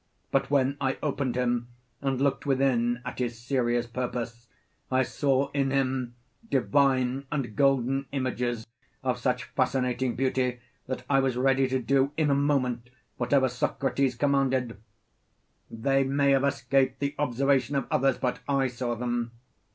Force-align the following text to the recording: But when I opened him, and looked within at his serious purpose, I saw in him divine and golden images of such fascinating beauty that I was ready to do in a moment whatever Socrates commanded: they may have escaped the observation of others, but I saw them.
But 0.31 0.49
when 0.49 0.77
I 0.81 0.97
opened 1.03 1.35
him, 1.35 1.67
and 2.01 2.19
looked 2.19 2.47
within 2.47 3.01
at 3.05 3.19
his 3.19 3.37
serious 3.37 3.85
purpose, 3.85 4.47
I 4.89 5.03
saw 5.03 5.51
in 5.51 5.69
him 5.69 6.15
divine 6.49 7.25
and 7.31 7.55
golden 7.55 8.07
images 8.11 8.65
of 9.03 9.19
such 9.19 9.43
fascinating 9.43 10.15
beauty 10.15 10.59
that 10.87 11.03
I 11.07 11.19
was 11.19 11.37
ready 11.37 11.67
to 11.67 11.77
do 11.77 12.13
in 12.17 12.31
a 12.31 12.33
moment 12.33 12.89
whatever 13.17 13.47
Socrates 13.47 14.15
commanded: 14.15 14.75
they 15.69 16.03
may 16.03 16.31
have 16.31 16.45
escaped 16.45 16.99
the 16.99 17.13
observation 17.19 17.75
of 17.75 17.85
others, 17.91 18.17
but 18.17 18.39
I 18.49 18.69
saw 18.69 18.95
them. 18.95 19.29